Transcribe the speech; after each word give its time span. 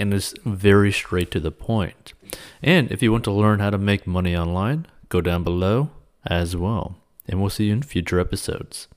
and 0.00 0.14
is 0.14 0.34
very 0.44 0.90
straight 0.90 1.30
to 1.32 1.40
the 1.40 1.50
point. 1.50 2.12
And 2.62 2.90
if 2.90 3.02
you 3.02 3.12
want 3.12 3.24
to 3.24 3.32
learn 3.32 3.60
how 3.60 3.70
to 3.70 3.78
make 3.78 4.06
money 4.06 4.36
online, 4.36 4.86
go 5.08 5.20
down 5.20 5.44
below 5.44 5.90
as 6.26 6.56
well. 6.56 6.96
And 7.28 7.40
we'll 7.40 7.50
see 7.50 7.66
you 7.66 7.72
in 7.74 7.82
future 7.82 8.18
episodes. 8.18 8.88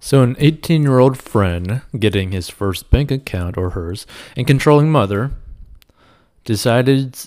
So, 0.00 0.22
an 0.22 0.36
18 0.38 0.82
year 0.82 0.98
old 0.98 1.18
friend 1.18 1.82
getting 1.98 2.30
his 2.30 2.48
first 2.48 2.90
bank 2.90 3.10
account 3.10 3.56
or 3.56 3.70
hers 3.70 4.06
and 4.36 4.46
controlling 4.46 4.90
mother 4.90 5.32
decided 6.44 7.18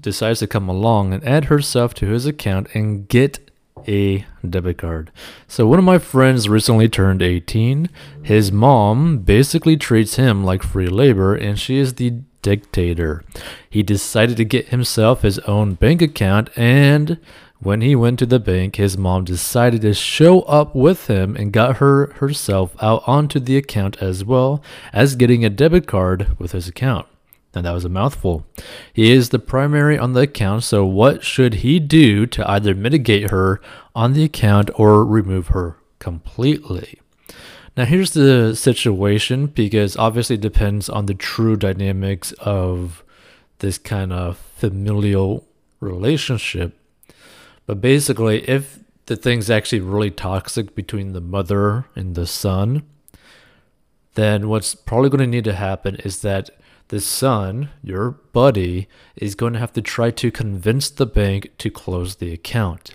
decides 0.00 0.40
to 0.40 0.46
come 0.46 0.68
along 0.68 1.12
and 1.12 1.24
add 1.24 1.46
herself 1.46 1.94
to 1.94 2.06
his 2.06 2.26
account 2.26 2.68
and 2.74 3.08
get 3.08 3.45
a 3.86 4.24
debit 4.48 4.78
card. 4.78 5.10
So 5.48 5.66
one 5.66 5.78
of 5.78 5.84
my 5.84 5.98
friends 5.98 6.48
recently 6.48 6.88
turned 6.88 7.22
18. 7.22 7.88
His 8.22 8.50
mom 8.50 9.18
basically 9.18 9.76
treats 9.76 10.16
him 10.16 10.44
like 10.44 10.62
free 10.62 10.88
labor 10.88 11.34
and 11.34 11.58
she 11.58 11.78
is 11.78 11.94
the 11.94 12.10
dictator. 12.42 13.24
He 13.68 13.82
decided 13.82 14.36
to 14.36 14.44
get 14.44 14.68
himself 14.68 15.22
his 15.22 15.38
own 15.40 15.74
bank 15.74 16.02
account 16.02 16.50
and 16.56 17.18
when 17.58 17.80
he 17.80 17.96
went 17.96 18.18
to 18.18 18.26
the 18.26 18.38
bank, 18.38 18.76
his 18.76 18.98
mom 18.98 19.24
decided 19.24 19.80
to 19.80 19.94
show 19.94 20.42
up 20.42 20.74
with 20.74 21.06
him 21.06 21.34
and 21.36 21.52
got 21.52 21.78
her 21.78 22.12
herself 22.16 22.76
out 22.82 23.02
onto 23.06 23.40
the 23.40 23.56
account 23.56 23.96
as 24.02 24.24
well 24.24 24.62
as 24.92 25.16
getting 25.16 25.44
a 25.44 25.50
debit 25.50 25.86
card 25.86 26.38
with 26.38 26.52
his 26.52 26.68
account. 26.68 27.06
And 27.56 27.64
that 27.64 27.72
was 27.72 27.86
a 27.86 27.88
mouthful. 27.88 28.44
He 28.92 29.10
is 29.10 29.30
the 29.30 29.38
primary 29.38 29.98
on 29.98 30.12
the 30.12 30.20
account, 30.20 30.62
so 30.62 30.84
what 30.84 31.24
should 31.24 31.54
he 31.54 31.80
do 31.80 32.26
to 32.26 32.48
either 32.50 32.74
mitigate 32.74 33.30
her 33.30 33.62
on 33.94 34.12
the 34.12 34.24
account 34.24 34.70
or 34.74 35.02
remove 35.06 35.48
her 35.48 35.78
completely? 35.98 37.00
Now, 37.74 37.86
here's 37.86 38.12
the 38.12 38.54
situation 38.54 39.46
because 39.46 39.96
obviously 39.96 40.34
it 40.34 40.42
depends 40.42 40.90
on 40.90 41.06
the 41.06 41.14
true 41.14 41.56
dynamics 41.56 42.32
of 42.32 43.02
this 43.60 43.78
kind 43.78 44.12
of 44.12 44.36
familial 44.36 45.46
relationship. 45.80 46.78
But 47.64 47.80
basically, 47.80 48.46
if 48.46 48.80
the 49.06 49.16
thing's 49.16 49.48
actually 49.48 49.80
really 49.80 50.10
toxic 50.10 50.74
between 50.74 51.14
the 51.14 51.22
mother 51.22 51.86
and 51.96 52.14
the 52.14 52.26
son, 52.26 52.82
then 54.12 54.50
what's 54.50 54.74
probably 54.74 55.08
going 55.08 55.20
to 55.20 55.26
need 55.26 55.44
to 55.44 55.54
happen 55.54 55.96
is 55.96 56.20
that 56.20 56.50
the 56.88 57.00
son, 57.00 57.70
your 57.82 58.10
buddy, 58.10 58.88
is 59.16 59.34
going 59.34 59.52
to 59.54 59.58
have 59.58 59.72
to 59.74 59.82
try 59.82 60.10
to 60.12 60.30
convince 60.30 60.90
the 60.90 61.06
bank 61.06 61.50
to 61.58 61.70
close 61.70 62.16
the 62.16 62.32
account. 62.32 62.94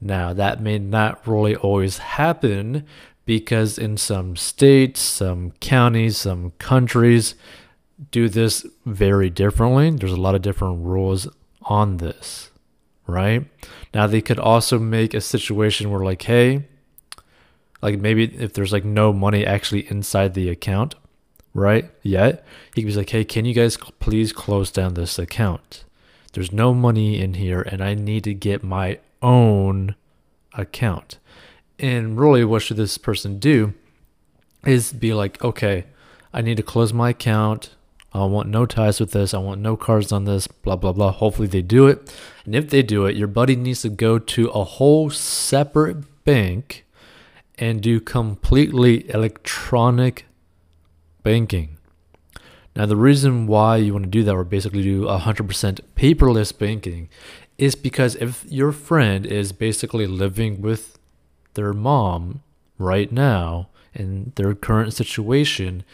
Now, 0.00 0.32
that 0.32 0.60
may 0.60 0.78
not 0.78 1.26
really 1.26 1.54
always 1.54 1.98
happen 1.98 2.86
because 3.26 3.78
in 3.78 3.96
some 3.96 4.34
states, 4.36 5.00
some 5.00 5.52
counties, 5.60 6.16
some 6.16 6.52
countries 6.58 7.34
do 8.10 8.28
this 8.28 8.66
very 8.86 9.30
differently. 9.30 9.90
There's 9.90 10.12
a 10.12 10.16
lot 10.16 10.34
of 10.34 10.42
different 10.42 10.84
rules 10.84 11.28
on 11.62 11.98
this, 11.98 12.50
right? 13.06 13.46
Now, 13.92 14.06
they 14.06 14.22
could 14.22 14.38
also 14.38 14.78
make 14.78 15.12
a 15.12 15.20
situation 15.20 15.90
where, 15.90 16.04
like, 16.04 16.22
hey, 16.22 16.64
like 17.82 17.98
maybe 17.98 18.24
if 18.24 18.52
there's 18.52 18.72
like 18.72 18.84
no 18.84 19.12
money 19.12 19.44
actually 19.46 19.90
inside 19.90 20.34
the 20.34 20.48
account, 20.48 20.94
right? 21.54 21.90
Yet 22.02 22.44
he 22.74 22.84
was 22.84 22.96
like, 22.96 23.10
"Hey, 23.10 23.24
can 23.24 23.44
you 23.44 23.54
guys 23.54 23.76
please 23.98 24.32
close 24.32 24.70
down 24.70 24.94
this 24.94 25.18
account? 25.18 25.84
There's 26.32 26.52
no 26.52 26.72
money 26.74 27.20
in 27.20 27.34
here, 27.34 27.60
and 27.62 27.82
I 27.82 27.94
need 27.94 28.24
to 28.24 28.34
get 28.34 28.62
my 28.62 28.98
own 29.22 29.94
account." 30.54 31.18
And 31.78 32.18
really, 32.18 32.44
what 32.44 32.62
should 32.62 32.76
this 32.76 32.98
person 32.98 33.38
do? 33.38 33.74
Is 34.64 34.92
be 34.92 35.14
like, 35.14 35.42
"Okay, 35.42 35.86
I 36.32 36.42
need 36.42 36.58
to 36.58 36.62
close 36.62 36.92
my 36.92 37.10
account. 37.10 37.70
I 38.12 38.24
want 38.24 38.48
no 38.48 38.66
ties 38.66 39.00
with 39.00 39.12
this. 39.12 39.32
I 39.32 39.38
want 39.38 39.60
no 39.60 39.76
cards 39.76 40.12
on 40.12 40.24
this. 40.24 40.46
Blah 40.46 40.76
blah 40.76 40.92
blah." 40.92 41.12
Hopefully, 41.12 41.48
they 41.48 41.62
do 41.62 41.86
it. 41.86 42.12
And 42.44 42.54
if 42.54 42.68
they 42.70 42.82
do 42.82 43.06
it, 43.06 43.16
your 43.16 43.28
buddy 43.28 43.56
needs 43.56 43.82
to 43.82 43.88
go 43.88 44.18
to 44.18 44.48
a 44.48 44.64
whole 44.64 45.10
separate 45.10 46.24
bank 46.24 46.84
and 47.58 47.80
do 47.80 48.00
completely 48.00 49.08
electronic 49.10 50.26
banking. 51.22 51.76
Now, 52.76 52.86
the 52.86 52.96
reason 52.96 53.46
why 53.46 53.76
you 53.76 53.92
want 53.92 54.04
to 54.04 54.10
do 54.10 54.22
that, 54.24 54.34
or 54.34 54.44
basically 54.44 54.82
do 54.82 55.02
100% 55.02 55.80
paperless 55.96 56.56
banking, 56.56 57.08
is 57.58 57.74
because 57.74 58.14
if 58.16 58.44
your 58.48 58.72
friend 58.72 59.26
is 59.26 59.52
basically 59.52 60.06
living 60.06 60.62
with 60.62 60.98
their 61.54 61.72
mom 61.72 62.42
right 62.78 63.10
now 63.10 63.68
in 63.92 64.32
their 64.36 64.54
current 64.54 64.94
situation, 64.94 65.84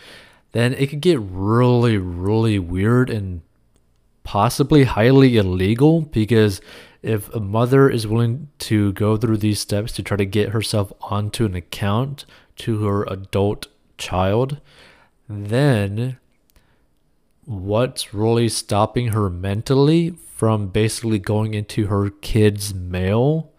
then 0.52 0.74
it 0.74 0.88
could 0.88 1.00
get 1.00 1.18
really, 1.20 1.96
really 1.96 2.58
weird 2.58 3.10
and 3.10 3.40
possibly 4.22 4.84
highly 4.84 5.36
illegal 5.36 6.02
because 6.02 6.60
if 7.02 7.32
a 7.34 7.40
mother 7.40 7.88
is 7.88 8.06
willing 8.06 8.48
to 8.58 8.92
go 8.92 9.16
through 9.16 9.36
these 9.36 9.60
steps 9.60 9.92
to 9.92 10.02
try 10.02 10.16
to 10.16 10.24
get 10.24 10.48
herself 10.48 10.92
onto 11.02 11.44
an 11.44 11.54
account 11.54 12.24
to 12.56 12.84
her 12.84 13.04
adult 13.04 13.68
child, 13.98 14.60
then 15.28 16.18
what's 17.44 18.12
really 18.12 18.48
stopping 18.48 19.08
her 19.08 19.30
mentally 19.30 20.14
from 20.34 20.68
basically 20.68 21.18
going 21.18 21.54
into 21.54 21.86
her 21.86 22.10
kid's 22.10 22.74
mail 22.74 23.50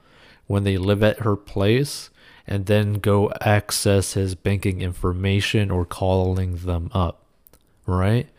when 0.45 0.63
they 0.63 0.77
live 0.77 1.01
at 1.01 1.19
her 1.19 1.35
place 1.35 2.09
and 2.45 2.65
then 2.67 2.93
go 2.93 3.31
access 3.41 4.13
his 4.13 4.35
banking 4.35 4.81
information 4.81 5.69
or 5.69 5.85
calling 5.85 6.55
them 6.57 6.89
up, 6.93 7.23
right? 7.85 8.29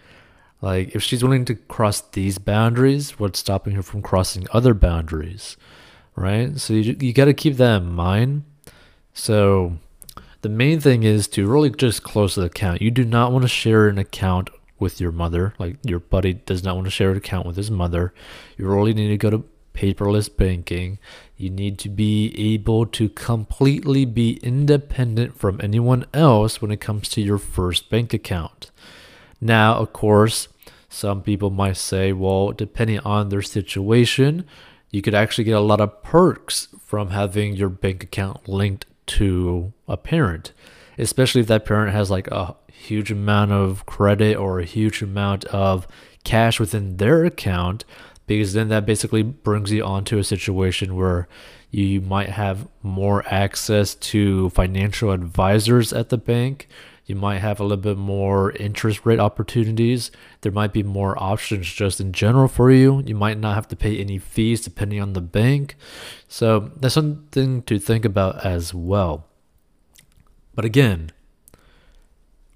Like, 0.60 0.94
if 0.94 1.02
she's 1.02 1.22
willing 1.22 1.44
to 1.44 1.54
cross 1.54 2.00
these 2.00 2.38
boundaries, 2.38 3.18
what's 3.18 3.38
stopping 3.38 3.74
her 3.74 3.82
from 3.82 4.02
crossing 4.02 4.46
other 4.52 4.74
boundaries, 4.74 5.56
right? 6.16 6.58
So 6.58 6.72
you, 6.72 6.96
you 6.98 7.12
got 7.12 7.26
to 7.26 7.34
keep 7.34 7.56
that 7.56 7.82
in 7.82 7.92
mind. 7.92 8.44
So, 9.12 9.78
the 10.42 10.48
main 10.48 10.80
thing 10.80 11.02
is 11.02 11.26
to 11.28 11.48
really 11.48 11.70
just 11.70 12.02
close 12.02 12.34
the 12.34 12.42
account. 12.42 12.82
You 12.82 12.90
do 12.90 13.04
not 13.04 13.32
want 13.32 13.42
to 13.42 13.48
share 13.48 13.88
an 13.88 13.98
account 13.98 14.50
with 14.78 15.00
your 15.00 15.12
mother. 15.12 15.54
Like 15.58 15.76
your 15.82 15.98
buddy 15.98 16.34
does 16.34 16.62
not 16.62 16.76
want 16.76 16.86
to 16.86 16.90
share 16.90 17.10
an 17.10 17.16
account 17.16 17.46
with 17.46 17.56
his 17.56 17.70
mother. 17.70 18.14
You 18.56 18.68
really 18.68 18.94
need 18.94 19.08
to 19.08 19.16
go 19.16 19.30
to 19.30 19.44
paperless 19.74 20.34
banking. 20.34 20.98
You 21.36 21.50
need 21.50 21.78
to 21.80 21.88
be 21.88 22.34
able 22.54 22.86
to 22.86 23.08
completely 23.08 24.04
be 24.04 24.38
independent 24.42 25.38
from 25.38 25.60
anyone 25.62 26.06
else 26.12 26.60
when 26.60 26.70
it 26.70 26.80
comes 26.80 27.08
to 27.10 27.20
your 27.20 27.38
first 27.38 27.90
bank 27.90 28.12
account. 28.12 28.70
Now, 29.40 29.76
of 29.76 29.92
course, 29.92 30.48
some 30.88 31.22
people 31.22 31.50
might 31.50 31.76
say, 31.76 32.12
well, 32.12 32.52
depending 32.52 33.00
on 33.00 33.28
their 33.28 33.42
situation, 33.42 34.44
you 34.90 35.02
could 35.02 35.14
actually 35.14 35.44
get 35.44 35.52
a 35.56 35.60
lot 35.60 35.80
of 35.80 36.02
perks 36.02 36.68
from 36.84 37.10
having 37.10 37.54
your 37.54 37.68
bank 37.68 38.02
account 38.02 38.48
linked 38.48 38.86
to 39.08 39.72
a 39.86 39.96
parent, 39.96 40.52
especially 40.98 41.40
if 41.40 41.46
that 41.48 41.64
parent 41.64 41.92
has 41.92 42.10
like 42.10 42.26
a 42.28 42.56
huge 42.72 43.10
amount 43.10 43.52
of 43.52 43.84
credit 43.86 44.36
or 44.36 44.60
a 44.60 44.64
huge 44.64 45.02
amount 45.02 45.44
of 45.46 45.86
cash 46.24 46.60
within 46.60 46.96
their 46.96 47.24
account, 47.24 47.84
because 48.26 48.52
then 48.52 48.68
that 48.68 48.86
basically 48.86 49.22
brings 49.22 49.72
you 49.72 49.84
onto 49.84 50.18
a 50.18 50.24
situation 50.24 50.96
where 50.96 51.28
you 51.70 52.00
might 52.00 52.30
have 52.30 52.68
more 52.82 53.24
access 53.26 53.94
to 53.94 54.50
financial 54.50 55.10
advisors 55.10 55.92
at 55.92 56.08
the 56.08 56.18
bank 56.18 56.68
you 57.08 57.16
might 57.16 57.38
have 57.38 57.58
a 57.58 57.62
little 57.62 57.82
bit 57.82 57.96
more 57.96 58.52
interest 58.52 59.06
rate 59.06 59.18
opportunities. 59.18 60.10
There 60.42 60.52
might 60.52 60.74
be 60.74 60.82
more 60.82 61.20
options 61.20 61.72
just 61.72 62.00
in 62.00 62.12
general 62.12 62.48
for 62.48 62.70
you. 62.70 63.02
You 63.06 63.14
might 63.14 63.38
not 63.38 63.54
have 63.54 63.66
to 63.68 63.76
pay 63.76 63.98
any 63.98 64.18
fees 64.18 64.60
depending 64.60 65.00
on 65.00 65.14
the 65.14 65.22
bank. 65.22 65.76
So 66.28 66.70
that's 66.76 66.92
something 66.92 67.62
to 67.62 67.78
think 67.78 68.04
about 68.04 68.44
as 68.44 68.74
well. 68.74 69.26
But 70.54 70.66
again, 70.66 71.10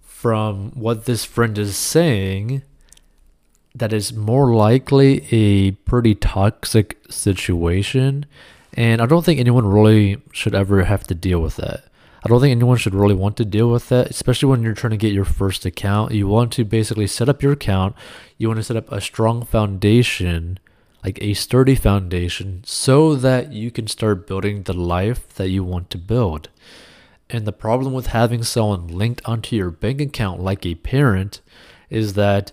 from 0.02 0.72
what 0.72 1.06
this 1.06 1.24
friend 1.24 1.56
is 1.56 1.74
saying, 1.74 2.62
that 3.74 3.94
is 3.94 4.12
more 4.12 4.54
likely 4.54 5.26
a 5.30 5.70
pretty 5.70 6.14
toxic 6.14 6.98
situation. 7.08 8.26
And 8.74 9.00
I 9.00 9.06
don't 9.06 9.24
think 9.24 9.40
anyone 9.40 9.66
really 9.66 10.20
should 10.30 10.54
ever 10.54 10.84
have 10.84 11.04
to 11.04 11.14
deal 11.14 11.40
with 11.40 11.56
that. 11.56 11.84
I 12.24 12.28
don't 12.28 12.40
think 12.40 12.52
anyone 12.52 12.76
should 12.76 12.94
really 12.94 13.16
want 13.16 13.36
to 13.38 13.44
deal 13.44 13.68
with 13.68 13.88
that, 13.88 14.08
especially 14.08 14.48
when 14.48 14.62
you're 14.62 14.74
trying 14.74 14.92
to 14.92 14.96
get 14.96 15.12
your 15.12 15.24
first 15.24 15.66
account. 15.66 16.12
You 16.12 16.28
want 16.28 16.52
to 16.52 16.64
basically 16.64 17.08
set 17.08 17.28
up 17.28 17.42
your 17.42 17.52
account, 17.52 17.96
you 18.38 18.46
want 18.46 18.58
to 18.58 18.64
set 18.64 18.76
up 18.76 18.90
a 18.92 19.00
strong 19.00 19.44
foundation, 19.44 20.60
like 21.04 21.20
a 21.20 21.34
sturdy 21.34 21.74
foundation, 21.74 22.62
so 22.64 23.16
that 23.16 23.52
you 23.52 23.72
can 23.72 23.88
start 23.88 24.28
building 24.28 24.62
the 24.62 24.72
life 24.72 25.34
that 25.34 25.48
you 25.48 25.64
want 25.64 25.90
to 25.90 25.98
build. 25.98 26.48
And 27.28 27.44
the 27.44 27.52
problem 27.52 27.92
with 27.92 28.08
having 28.08 28.44
someone 28.44 28.86
linked 28.86 29.22
onto 29.24 29.56
your 29.56 29.70
bank 29.70 30.00
account 30.00 30.40
like 30.40 30.64
a 30.64 30.76
parent 30.76 31.40
is 31.90 32.14
that 32.14 32.52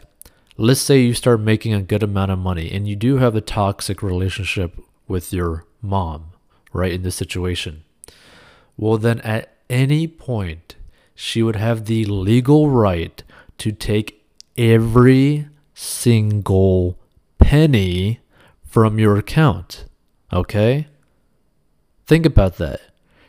let's 0.57 0.81
say 0.81 0.99
you 0.99 1.13
start 1.13 1.41
making 1.41 1.75
a 1.75 1.81
good 1.83 2.01
amount 2.01 2.31
of 2.31 2.39
money 2.39 2.71
and 2.71 2.87
you 2.87 2.95
do 2.95 3.17
have 3.17 3.35
a 3.35 3.41
toxic 3.41 4.01
relationship 4.01 4.79
with 5.07 5.31
your 5.31 5.65
mom, 5.79 6.31
right, 6.73 6.93
in 6.93 7.03
this 7.03 7.15
situation. 7.15 7.83
Well, 8.77 8.97
then 8.97 9.19
at 9.19 9.58
any 9.69 10.07
point, 10.07 10.75
she 11.15 11.43
would 11.43 11.55
have 11.55 11.85
the 11.85 12.05
legal 12.05 12.69
right 12.69 13.23
to 13.57 13.71
take 13.71 14.25
every 14.57 15.47
single 15.73 16.97
penny 17.37 18.19
from 18.63 18.99
your 18.99 19.17
account. 19.17 19.85
Okay? 20.31 20.87
Think 22.05 22.25
about 22.25 22.57
that. 22.57 22.81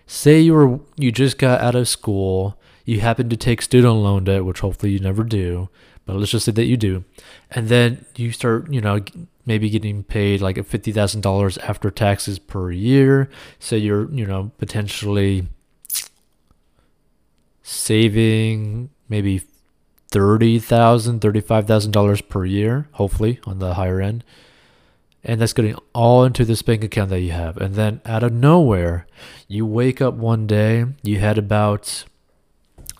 Say 0.06 0.40
you 0.40 0.54
were 0.54 0.80
you 0.96 1.12
just 1.12 1.38
got 1.38 1.60
out 1.60 1.74
of 1.76 1.88
school, 1.88 2.58
you 2.84 3.00
happen 3.00 3.28
to 3.28 3.36
take 3.36 3.62
student 3.62 3.94
loan 3.94 4.24
debt, 4.24 4.44
which 4.44 4.60
hopefully 4.60 4.92
you 4.92 4.98
never 4.98 5.22
do, 5.22 5.68
but 6.04 6.16
let's 6.16 6.32
just 6.32 6.46
say 6.46 6.52
that 6.52 6.64
you 6.64 6.76
do. 6.76 7.04
And 7.50 7.68
then 7.68 8.04
you 8.16 8.32
start, 8.32 8.72
you 8.72 8.80
know, 8.80 9.00
maybe 9.46 9.70
getting 9.70 10.02
paid 10.02 10.40
like 10.40 10.56
$50,000 10.56 11.58
after 11.62 11.90
taxes 11.90 12.38
per 12.38 12.72
year. 12.72 13.28
Say 13.58 13.78
you're, 13.78 14.10
you 14.10 14.26
know, 14.26 14.50
potentially 14.58 15.46
saving 17.70 18.90
maybe 19.08 19.42
$30,000, 20.10 21.20
$35,000 21.20 22.28
per 22.28 22.44
year, 22.44 22.88
hopefully 22.92 23.38
on 23.44 23.60
the 23.60 23.74
higher 23.74 24.00
end. 24.00 24.24
And 25.22 25.40
that's 25.40 25.52
getting 25.52 25.76
all 25.94 26.24
into 26.24 26.44
this 26.44 26.62
bank 26.62 26.82
account 26.82 27.10
that 27.10 27.20
you 27.20 27.30
have. 27.30 27.56
And 27.58 27.74
then 27.76 28.00
out 28.04 28.24
of 28.24 28.32
nowhere, 28.32 29.06
you 29.46 29.64
wake 29.66 30.00
up 30.00 30.14
one 30.14 30.46
day, 30.46 30.86
you 31.02 31.20
had 31.20 31.38
about 31.38 32.04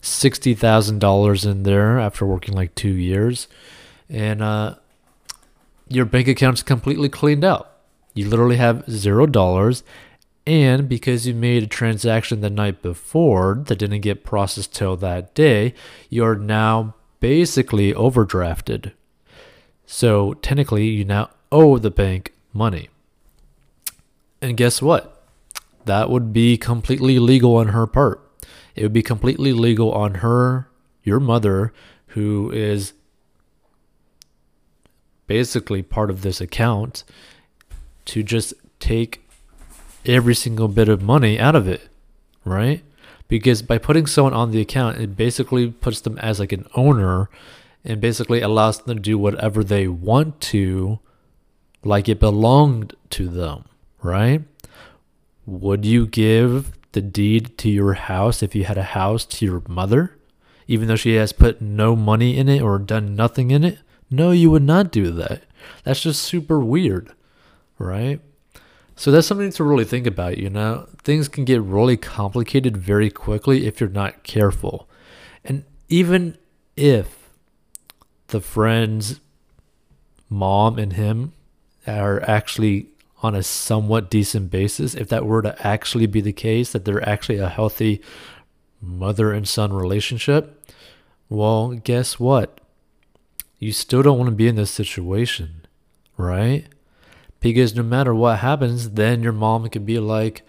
$60,000 0.02 1.50
in 1.50 1.62
there 1.64 1.98
after 1.98 2.24
working 2.24 2.54
like 2.54 2.74
two 2.74 2.92
years. 2.92 3.48
And 4.08 4.42
uh, 4.42 4.76
your 5.88 6.04
bank 6.04 6.28
account's 6.28 6.62
completely 6.62 7.08
cleaned 7.08 7.44
out. 7.44 7.72
You 8.14 8.28
literally 8.28 8.56
have 8.56 8.88
zero 8.88 9.26
dollars. 9.26 9.82
And 10.50 10.88
because 10.88 11.28
you 11.28 11.34
made 11.34 11.62
a 11.62 11.68
transaction 11.68 12.40
the 12.40 12.50
night 12.50 12.82
before 12.82 13.62
that 13.68 13.78
didn't 13.78 14.00
get 14.00 14.24
processed 14.24 14.74
till 14.74 14.96
that 14.96 15.32
day, 15.32 15.74
you're 16.08 16.34
now 16.34 16.96
basically 17.20 17.94
overdrafted. 17.94 18.90
So 19.86 20.34
technically, 20.34 20.88
you 20.88 21.04
now 21.04 21.30
owe 21.52 21.78
the 21.78 21.92
bank 21.92 22.32
money. 22.52 22.88
And 24.42 24.56
guess 24.56 24.82
what? 24.82 25.22
That 25.84 26.10
would 26.10 26.32
be 26.32 26.56
completely 26.56 27.20
legal 27.20 27.54
on 27.54 27.68
her 27.68 27.86
part. 27.86 28.20
It 28.74 28.82
would 28.82 28.92
be 28.92 29.04
completely 29.04 29.52
legal 29.52 29.92
on 29.92 30.14
her, 30.16 30.68
your 31.04 31.20
mother, 31.20 31.72
who 32.08 32.50
is 32.50 32.92
basically 35.28 35.82
part 35.82 36.10
of 36.10 36.22
this 36.22 36.40
account, 36.40 37.04
to 38.06 38.24
just 38.24 38.52
take 38.80 39.29
every 40.04 40.34
single 40.34 40.68
bit 40.68 40.88
of 40.88 41.02
money 41.02 41.38
out 41.38 41.54
of 41.54 41.68
it, 41.68 41.88
right? 42.44 42.82
Because 43.28 43.62
by 43.62 43.78
putting 43.78 44.06
someone 44.06 44.34
on 44.34 44.50
the 44.50 44.60
account, 44.60 44.98
it 44.98 45.16
basically 45.16 45.70
puts 45.70 46.00
them 46.00 46.18
as 46.18 46.40
like 46.40 46.52
an 46.52 46.66
owner 46.74 47.28
and 47.84 48.00
basically 48.00 48.40
allows 48.40 48.80
them 48.80 48.96
to 48.96 49.02
do 49.02 49.18
whatever 49.18 49.62
they 49.62 49.86
want 49.86 50.40
to, 50.40 50.98
like 51.84 52.08
it 52.08 52.20
belonged 52.20 52.94
to 53.10 53.28
them, 53.28 53.64
right? 54.02 54.42
Would 55.46 55.84
you 55.84 56.06
give 56.06 56.72
the 56.92 57.00
deed 57.00 57.56
to 57.58 57.70
your 57.70 57.94
house 57.94 58.42
if 58.42 58.54
you 58.54 58.64
had 58.64 58.78
a 58.78 58.82
house 58.82 59.24
to 59.26 59.44
your 59.44 59.62
mother, 59.68 60.16
even 60.66 60.88
though 60.88 60.96
she 60.96 61.14
has 61.14 61.32
put 61.32 61.60
no 61.60 61.94
money 61.94 62.36
in 62.36 62.48
it 62.48 62.60
or 62.60 62.78
done 62.78 63.14
nothing 63.14 63.50
in 63.50 63.64
it? 63.64 63.78
No, 64.10 64.32
you 64.32 64.50
would 64.50 64.62
not 64.62 64.90
do 64.90 65.10
that. 65.12 65.44
That's 65.84 66.02
just 66.02 66.22
super 66.22 66.58
weird, 66.58 67.12
right? 67.78 68.20
So 68.96 69.10
that's 69.10 69.26
something 69.26 69.50
to 69.52 69.64
really 69.64 69.84
think 69.84 70.06
about, 70.06 70.38
you 70.38 70.50
know? 70.50 70.86
Things 71.02 71.28
can 71.28 71.44
get 71.44 71.62
really 71.62 71.96
complicated 71.96 72.76
very 72.76 73.10
quickly 73.10 73.66
if 73.66 73.80
you're 73.80 73.88
not 73.88 74.22
careful. 74.24 74.88
And 75.44 75.64
even 75.88 76.36
if 76.76 77.30
the 78.28 78.40
friend's 78.40 79.20
mom 80.28 80.78
and 80.78 80.92
him 80.92 81.32
are 81.86 82.22
actually 82.28 82.88
on 83.22 83.34
a 83.34 83.42
somewhat 83.42 84.10
decent 84.10 84.50
basis, 84.50 84.94
if 84.94 85.08
that 85.08 85.26
were 85.26 85.42
to 85.42 85.66
actually 85.66 86.06
be 86.06 86.20
the 86.20 86.32
case, 86.32 86.72
that 86.72 86.84
they're 86.84 87.06
actually 87.06 87.38
a 87.38 87.48
healthy 87.48 88.00
mother 88.80 89.32
and 89.32 89.48
son 89.48 89.72
relationship, 89.72 90.62
well, 91.28 91.72
guess 91.72 92.18
what? 92.18 92.60
You 93.58 93.72
still 93.72 94.02
don't 94.02 94.18
want 94.18 94.30
to 94.30 94.36
be 94.36 94.48
in 94.48 94.56
this 94.56 94.70
situation, 94.70 95.66
right? 96.16 96.66
Because 97.40 97.74
no 97.74 97.82
matter 97.82 98.14
what 98.14 98.38
happens, 98.38 98.90
then 98.90 99.22
your 99.22 99.32
mom 99.32 99.68
could 99.68 99.86
be 99.86 99.98
like, 99.98 100.42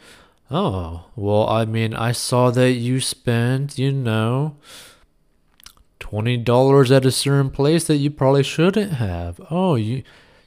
oh, 0.49 1.05
well, 1.15 1.47
I 1.47 1.65
mean, 1.65 1.93
I 1.93 2.11
saw 2.11 2.51
that 2.51 2.73
you 2.73 2.99
spent, 2.99 3.79
you 3.79 3.91
know, 3.91 4.57
$20 6.01 6.95
at 6.95 7.05
a 7.05 7.11
certain 7.11 7.49
place 7.49 7.85
that 7.85 7.97
you 7.97 8.11
probably 8.11 8.43
shouldn't 8.43 8.93
have. 8.93 9.39
Oh, 9.49 9.75
you. 9.75 10.03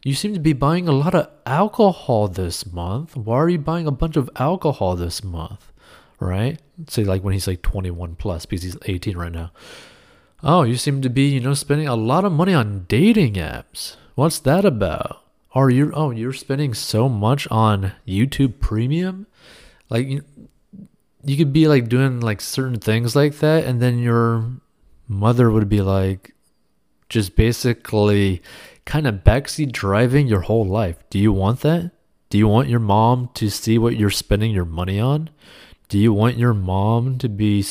You 0.06 0.12
seem 0.12 0.34
to 0.34 0.40
be 0.40 0.52
buying 0.52 0.86
a 0.86 0.92
lot 0.92 1.14
of 1.14 1.30
alcohol 1.46 2.28
this 2.28 2.70
month. 2.70 3.16
Why 3.16 3.36
are 3.38 3.48
you 3.48 3.58
buying 3.58 3.86
a 3.86 3.90
bunch 3.90 4.18
of 4.18 4.28
alcohol 4.36 4.96
this 4.96 5.24
month? 5.24 5.72
Right? 6.20 6.60
Say 6.88 7.04
like 7.04 7.24
when 7.24 7.32
he's 7.32 7.46
like 7.46 7.62
21 7.62 8.16
plus 8.16 8.44
because 8.44 8.62
he's 8.62 8.76
18 8.84 9.16
right 9.16 9.32
now. 9.32 9.50
Oh, 10.42 10.62
you 10.62 10.76
seem 10.76 11.00
to 11.00 11.08
be, 11.08 11.28
you 11.28 11.40
know, 11.40 11.54
spending 11.54 11.88
a 11.88 11.96
lot 11.96 12.26
of 12.26 12.32
money 12.32 12.52
on 12.52 12.84
dating 12.86 13.34
apps. 13.34 13.96
What's 14.14 14.38
that 14.40 14.66
about? 14.66 15.23
Are 15.54 15.70
you 15.70 15.92
oh 15.94 16.10
you're 16.10 16.32
spending 16.32 16.74
so 16.74 17.08
much 17.08 17.46
on 17.48 17.92
YouTube 18.06 18.58
Premium? 18.58 19.28
Like 19.88 20.08
you, 20.08 20.24
you 21.24 21.36
could 21.36 21.52
be 21.52 21.68
like 21.68 21.88
doing 21.88 22.20
like 22.20 22.40
certain 22.40 22.80
things 22.80 23.14
like 23.14 23.38
that, 23.38 23.64
and 23.64 23.80
then 23.80 24.00
your 24.00 24.50
mother 25.06 25.52
would 25.52 25.68
be 25.68 25.80
like, 25.80 26.34
just 27.08 27.36
basically 27.36 28.42
kind 28.84 29.06
of 29.06 29.22
backseat 29.22 29.70
driving 29.70 30.26
your 30.26 30.40
whole 30.40 30.66
life. 30.66 30.96
Do 31.08 31.20
you 31.20 31.32
want 31.32 31.60
that? 31.60 31.92
Do 32.30 32.38
you 32.38 32.48
want 32.48 32.68
your 32.68 32.80
mom 32.80 33.30
to 33.34 33.48
see 33.48 33.78
what 33.78 33.96
you're 33.96 34.10
spending 34.10 34.50
your 34.50 34.64
money 34.64 34.98
on? 34.98 35.30
Do 35.88 36.00
you 36.00 36.12
want 36.12 36.36
your 36.36 36.54
mom 36.54 37.18
to 37.18 37.28
be 37.28 37.64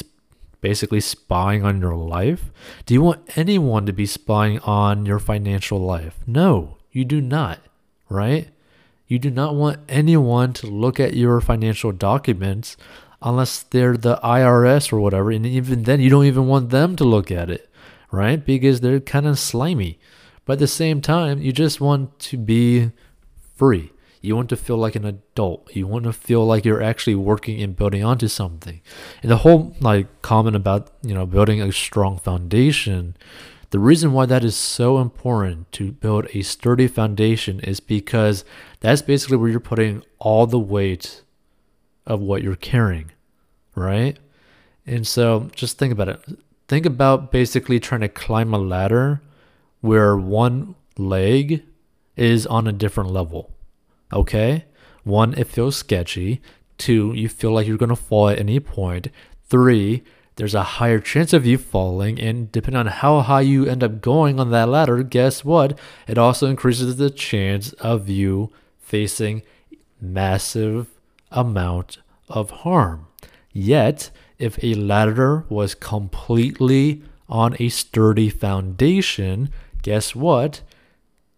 basically 0.62 1.02
spying 1.02 1.66
on 1.66 1.82
your 1.82 1.96
life? 1.96 2.50
Do 2.86 2.94
you 2.94 3.02
want 3.02 3.38
anyone 3.38 3.86
to 3.88 3.92
be 3.92 4.06
spying 4.06 4.60
on 4.60 5.06
your 5.06 5.20
financial 5.20 5.80
life? 5.80 6.16
No, 6.25 6.78
you 6.92 7.04
do 7.04 7.20
not 7.20 7.60
right? 8.13 8.50
You 9.08 9.20
do 9.20 9.29
not 9.29 9.55
want 9.55 9.79
anyone 9.89 10.53
to 10.53 10.67
look 10.67 11.00
at 11.00 11.15
your 11.15 11.41
financial 11.41 11.91
documents 11.91 12.77
unless 13.22 13.63
they're 13.63 13.98
the 13.98 14.17
IRS 14.24 14.93
or 14.93 15.00
whatever. 15.00 15.32
And 15.32 15.46
even 15.46 15.84
then, 15.84 16.00
you 16.00 16.10
don't 16.10 16.25
even 16.25 16.48
want 16.48 16.70
them 16.70 16.96
to 16.98 17.03
look 17.03 17.32
at 17.32 17.50
it, 17.50 17.70
right? 18.12 18.43
Because 18.43 18.82
they're 18.82 19.00
kind 19.00 19.27
of 19.27 19.39
slimy. 19.39 20.00
But 20.46 20.53
at 20.53 20.60
the 20.60 20.67
same 20.67 21.01
time, 21.01 21.41
you 21.41 21.51
just 21.51 21.82
want 21.82 22.20
to 22.20 22.38
be 22.38 22.91
free. 23.55 23.91
You 24.22 24.38
want 24.38 24.50
to 24.50 24.55
feel 24.55 24.77
like 24.77 24.96
an 24.96 25.05
adult. 25.05 25.75
You 25.75 25.86
want 25.86 26.05
to 26.05 26.13
feel 26.13 26.46
like 26.46 26.63
you're 26.63 26.82
actually 26.82 27.15
working 27.15 27.62
and 27.62 27.75
building 27.75 28.03
onto 28.03 28.29
something. 28.29 28.82
And 29.22 29.29
the 29.29 29.38
whole 29.38 29.75
like 29.82 30.22
comment 30.22 30.55
about, 30.55 30.91
you 31.01 31.13
know, 31.13 31.25
building 31.25 31.62
a 31.62 31.72
strong 31.74 32.20
foundation 32.20 33.17
the 33.74 33.80
reason 33.80 34.13
why 34.13 34.27
that 34.27 34.44
is 34.44 34.56
so 34.56 35.00
important 35.00 35.72
to 35.72 35.94
build 35.94 36.27
a 36.32 36.44
sturdy 36.44 36.88
foundation 36.88 37.60
is 37.62 37.80
because 37.80 38.46
that's 38.82 39.01
basically 39.01 39.36
where 39.36 39.50
you're 39.50 39.60
putting 39.60 40.03
all 40.20 40.46
the 40.46 40.60
weight 40.60 41.24
of 42.06 42.20
what 42.20 42.44
you're 42.44 42.56
carrying, 42.56 43.12
right? 43.74 44.20
And 44.86 45.08
so 45.08 45.50
just 45.56 45.80
think 45.80 45.92
about 45.92 46.08
it. 46.08 46.22
Think 46.68 46.86
about 46.86 47.32
basically 47.32 47.80
trying 47.80 48.01
to 48.01 48.10
climb 48.10 48.53
a 48.53 48.60
ladder 48.60 49.24
where 49.82 50.15
one 50.15 50.75
leg 50.96 51.63
is 52.15 52.46
on 52.46 52.68
a 52.68 52.72
different 52.72 53.10
level. 53.10 53.56
Okay? 54.13 54.65
One, 55.03 55.34
it 55.34 55.48
feels 55.48 55.75
sketchy. 55.77 56.44
Two, 56.77 57.12
you 57.15 57.27
feel 57.27 57.50
like 57.50 57.65
you're 57.65 57.77
going 57.77 57.89
to 57.89 57.96
fall 57.96 58.30
at 58.30 58.38
any 58.38 58.60
point. 58.60 59.08
Three, 59.50 60.03
there's 60.36 60.56
a 60.56 60.63
higher 60.63 61.00
chance 61.00 61.34
of 61.34 61.46
you 61.46 61.58
falling. 61.58 62.20
And 62.20 62.52
depending 62.52 62.80
on 62.80 62.88
how 62.88 63.22
high 63.22 63.42
you 63.42 63.66
end 63.66 63.84
up 63.84 64.02
going 64.02 64.40
on 64.40 64.52
that 64.52 64.70
ladder, 64.70 65.04
guess 65.04 65.46
what? 65.46 65.78
It 66.08 66.18
also 66.18 66.48
increases 66.48 66.96
the 66.96 67.10
chance 67.10 67.74
of 67.74 68.10
you 68.10 68.52
facing 68.80 69.44
massive 70.02 70.88
amount 71.32 72.00
of 72.30 72.50
harm. 72.50 73.08
Yet, 73.52 74.10
if 74.40 74.62
a 74.63 74.74
ladder 74.74 75.46
was 75.50 75.75
completely 75.75 77.04
on 77.30 77.56
a 77.60 77.70
sturdy 77.70 78.30
foundation, 78.30 79.50
guess 79.82 80.16
what? 80.16 80.62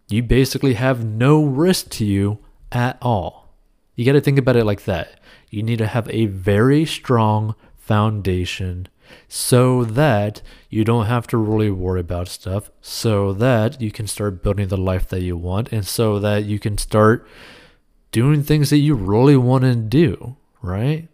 You 0.08 0.22
basically 0.22 0.74
have 0.74 1.04
no 1.04 1.44
risk 1.44 1.90
to 1.90 2.04
you 2.04 2.38
at 2.72 2.96
all. 3.02 3.54
You 3.94 4.04
got 4.04 4.12
to 4.12 4.20
think 4.20 4.38
about 4.38 4.56
it 4.56 4.64
like 4.64 4.84
that. 4.84 5.20
You 5.50 5.62
need 5.62 5.78
to 5.78 5.86
have 5.86 6.08
a 6.10 6.26
very 6.26 6.84
strong 6.84 7.54
foundation 7.86 8.88
so 9.28 9.84
that 9.84 10.42
you 10.68 10.84
don't 10.84 11.06
have 11.06 11.26
to 11.28 11.36
really 11.36 11.70
worry 11.70 12.00
about 12.00 12.28
stuff, 12.28 12.70
so 12.80 13.32
that 13.32 13.80
you 13.80 13.90
can 13.90 14.06
start 14.06 14.42
building 14.42 14.68
the 14.68 14.76
life 14.76 15.08
that 15.08 15.22
you 15.22 15.36
want, 15.36 15.72
and 15.72 15.86
so 15.86 16.18
that 16.18 16.44
you 16.44 16.58
can 16.58 16.76
start 16.76 17.26
doing 18.10 18.42
things 18.42 18.70
that 18.70 18.78
you 18.78 18.94
really 18.94 19.36
want 19.36 19.62
to 19.62 19.74
do, 19.74 20.36
right? 20.60 21.08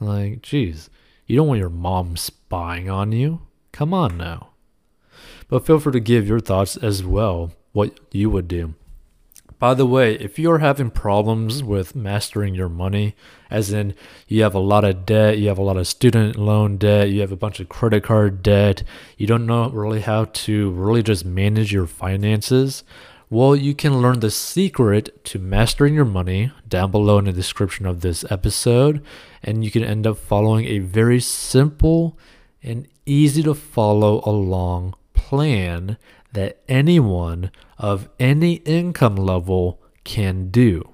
Like, 0.00 0.42
geez, 0.42 0.88
you 1.26 1.36
don't 1.36 1.48
want 1.48 1.60
your 1.60 1.70
mom 1.70 2.16
spying 2.16 2.88
on 2.88 3.12
you. 3.12 3.42
Come 3.72 3.92
on 3.92 4.16
now. 4.16 4.48
But 5.48 5.66
feel 5.66 5.78
free 5.78 5.92
to 5.92 6.00
give 6.00 6.26
your 6.26 6.40
thoughts 6.40 6.76
as 6.76 7.04
well, 7.04 7.52
what 7.72 7.98
you 8.12 8.30
would 8.30 8.48
do. 8.48 8.74
By 9.58 9.72
the 9.72 9.86
way, 9.86 10.14
if 10.16 10.38
you're 10.38 10.58
having 10.58 10.90
problems 10.90 11.62
with 11.62 11.96
mastering 11.96 12.54
your 12.54 12.68
money, 12.68 13.14
as 13.50 13.72
in 13.72 13.94
you 14.28 14.42
have 14.42 14.54
a 14.54 14.58
lot 14.58 14.84
of 14.84 15.06
debt, 15.06 15.38
you 15.38 15.48
have 15.48 15.56
a 15.56 15.62
lot 15.62 15.78
of 15.78 15.86
student 15.86 16.36
loan 16.36 16.76
debt, 16.76 17.08
you 17.08 17.22
have 17.22 17.32
a 17.32 17.36
bunch 17.36 17.58
of 17.58 17.68
credit 17.68 18.04
card 18.04 18.42
debt, 18.42 18.82
you 19.16 19.26
don't 19.26 19.46
know 19.46 19.70
really 19.70 20.02
how 20.02 20.26
to 20.26 20.70
really 20.72 21.02
just 21.02 21.24
manage 21.24 21.72
your 21.72 21.86
finances, 21.86 22.84
well, 23.28 23.56
you 23.56 23.74
can 23.74 24.00
learn 24.00 24.20
the 24.20 24.30
secret 24.30 25.24
to 25.24 25.40
mastering 25.40 25.94
your 25.94 26.04
money 26.04 26.52
down 26.68 26.92
below 26.92 27.18
in 27.18 27.24
the 27.24 27.32
description 27.32 27.84
of 27.84 28.00
this 28.00 28.24
episode, 28.30 29.02
and 29.42 29.64
you 29.64 29.70
can 29.72 29.82
end 29.82 30.06
up 30.06 30.16
following 30.16 30.66
a 30.66 30.78
very 30.78 31.18
simple 31.18 32.16
and 32.62 32.86
easy 33.04 33.42
to 33.42 33.54
follow 33.54 34.22
along 34.24 34.94
plan 35.12 35.96
that 36.36 36.58
anyone 36.68 37.50
of 37.78 38.10
any 38.20 38.56
income 38.56 39.16
level 39.16 39.80
can 40.04 40.50
do. 40.50 40.90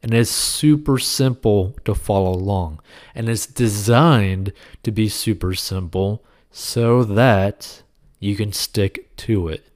And 0.00 0.14
it's 0.14 0.30
super 0.30 0.96
simple 0.98 1.76
to 1.84 1.94
follow 1.94 2.30
along. 2.30 2.80
And 3.14 3.28
it's 3.28 3.46
designed 3.46 4.52
to 4.84 4.92
be 4.92 5.08
super 5.08 5.54
simple 5.54 6.24
so 6.52 7.02
that 7.02 7.82
you 8.20 8.36
can 8.36 8.52
stick 8.52 9.14
to 9.16 9.48
it. 9.48 9.66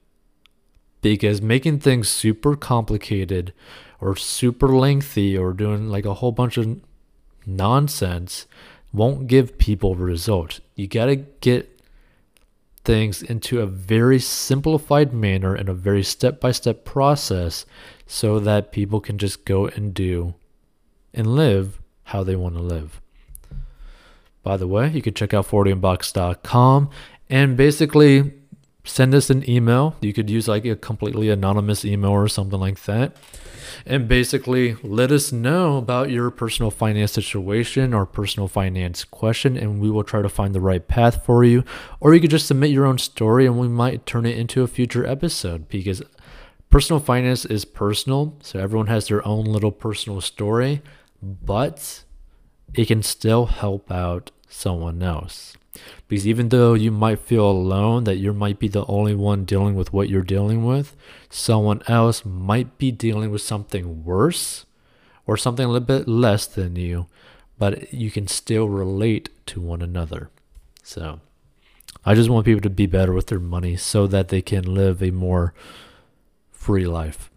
Because 1.01 1.41
making 1.41 1.79
things 1.79 2.07
super 2.07 2.55
complicated 2.55 3.53
or 3.99 4.15
super 4.15 4.69
lengthy 4.69 5.37
or 5.37 5.51
doing 5.51 5.89
like 5.89 6.05
a 6.05 6.15
whole 6.15 6.31
bunch 6.31 6.57
of 6.57 6.79
nonsense 7.45 8.45
won't 8.93 9.27
give 9.27 9.57
people 9.57 9.95
results. 9.95 10.61
You 10.75 10.87
got 10.87 11.07
to 11.07 11.17
get 11.17 11.74
things 12.85 13.21
into 13.21 13.59
a 13.59 13.65
very 13.65 14.19
simplified 14.19 15.13
manner 15.13 15.53
and 15.53 15.67
a 15.67 15.73
very 15.73 16.03
step 16.03 16.39
by 16.39 16.51
step 16.51 16.85
process 16.85 17.65
so 18.05 18.39
that 18.39 18.71
people 18.71 19.01
can 19.01 19.17
just 19.17 19.43
go 19.43 19.67
and 19.67 19.93
do 19.93 20.35
and 21.13 21.35
live 21.35 21.81
how 22.03 22.23
they 22.23 22.35
want 22.35 22.55
to 22.55 22.61
live. 22.61 23.01
By 24.43 24.57
the 24.57 24.67
way, 24.67 24.89
you 24.89 25.01
can 25.01 25.15
check 25.15 25.33
out 25.33 25.47
40inbox.com 25.47 26.89
and 27.29 27.57
basically 27.57 28.33
send 28.85 29.13
us 29.13 29.29
an 29.29 29.47
email. 29.49 29.95
You 30.01 30.13
could 30.13 30.29
use 30.29 30.47
like 30.47 30.65
a 30.65 30.75
completely 30.75 31.29
anonymous 31.29 31.83
email 31.83 32.11
or 32.11 32.27
something 32.27 32.59
like 32.59 32.83
that 32.83 33.17
and 33.85 34.07
basically 34.07 34.75
let 34.83 35.11
us 35.11 35.31
know 35.31 35.77
about 35.77 36.09
your 36.09 36.29
personal 36.31 36.71
finance 36.71 37.11
situation 37.11 37.93
or 37.93 38.05
personal 38.05 38.47
finance 38.47 39.03
question, 39.03 39.57
and 39.57 39.79
we 39.79 39.89
will 39.89 40.03
try 40.03 40.21
to 40.21 40.29
find 40.29 40.53
the 40.53 40.61
right 40.61 40.87
path 40.87 41.25
for 41.25 41.43
you. 41.43 41.63
Or 41.99 42.13
you 42.13 42.21
could 42.21 42.31
just 42.31 42.47
submit 42.47 42.71
your 42.71 42.85
own 42.85 42.97
story, 42.97 43.45
and 43.45 43.59
we 43.59 43.67
might 43.67 44.05
turn 44.05 44.25
it 44.25 44.37
into 44.37 44.63
a 44.63 44.67
future 44.67 45.05
episode 45.05 45.67
because 45.67 46.01
personal 46.69 46.99
finance 46.99 47.45
is 47.45 47.65
personal, 47.65 48.35
so 48.41 48.59
everyone 48.59 48.87
has 48.87 49.07
their 49.07 49.25
own 49.27 49.45
little 49.45 49.71
personal 49.71 50.21
story, 50.21 50.81
but 51.21 52.03
it 52.73 52.87
can 52.87 53.03
still 53.03 53.47
help 53.47 53.91
out 53.91 54.31
someone 54.47 55.01
else. 55.01 55.57
Because 56.07 56.27
even 56.27 56.49
though 56.49 56.73
you 56.73 56.91
might 56.91 57.19
feel 57.19 57.45
alone, 57.45 58.03
that 58.05 58.17
you 58.17 58.33
might 58.33 58.59
be 58.59 58.67
the 58.67 58.85
only 58.85 59.15
one 59.15 59.45
dealing 59.45 59.75
with 59.75 59.93
what 59.93 60.09
you're 60.09 60.21
dealing 60.21 60.65
with, 60.65 60.95
someone 61.29 61.81
else 61.87 62.25
might 62.25 62.77
be 62.77 62.91
dealing 62.91 63.31
with 63.31 63.41
something 63.41 64.03
worse 64.03 64.65
or 65.27 65.37
something 65.37 65.65
a 65.65 65.69
little 65.69 65.85
bit 65.85 66.07
less 66.07 66.45
than 66.45 66.75
you, 66.75 67.07
but 67.57 67.93
you 67.93 68.11
can 68.11 68.27
still 68.27 68.69
relate 68.69 69.29
to 69.47 69.59
one 69.59 69.81
another. 69.81 70.29
So 70.83 71.19
I 72.05 72.13
just 72.13 72.29
want 72.29 72.45
people 72.45 72.61
to 72.61 72.69
be 72.69 72.85
better 72.85 73.13
with 73.13 73.27
their 73.27 73.39
money 73.39 73.75
so 73.75 74.05
that 74.07 74.29
they 74.29 74.41
can 74.41 74.63
live 74.63 75.01
a 75.01 75.11
more 75.11 75.53
free 76.51 76.85
life. 76.85 77.31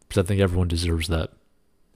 Because 0.00 0.24
I 0.24 0.26
think 0.26 0.40
everyone 0.40 0.68
deserves 0.68 1.08
that. 1.08 1.30